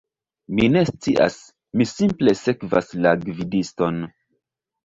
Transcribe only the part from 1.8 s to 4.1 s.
mi simple sekvas la gvidiston